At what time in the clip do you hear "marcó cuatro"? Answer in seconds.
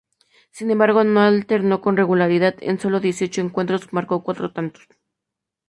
3.93-4.51